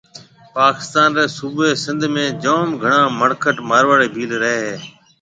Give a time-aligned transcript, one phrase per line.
[0.57, 4.75] پاڪستان ري صُوبَي سنڌ ۾ جام گھڻا مڙکٽ (مارواڙي ڀيل) رهيَ هيَ